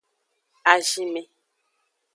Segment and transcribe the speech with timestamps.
[0.73, 1.21] Azinme.